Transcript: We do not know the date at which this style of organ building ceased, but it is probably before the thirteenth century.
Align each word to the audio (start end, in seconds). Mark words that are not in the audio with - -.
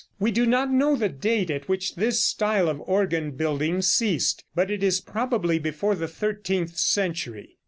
We 0.19 0.31
do 0.31 0.47
not 0.47 0.71
know 0.71 0.95
the 0.95 1.09
date 1.09 1.51
at 1.51 1.69
which 1.69 1.93
this 1.93 2.19
style 2.23 2.67
of 2.67 2.81
organ 2.87 3.33
building 3.33 3.83
ceased, 3.83 4.43
but 4.55 4.71
it 4.71 4.81
is 4.81 4.99
probably 4.99 5.59
before 5.59 5.93
the 5.93 6.07
thirteenth 6.07 6.75
century. 6.75 7.57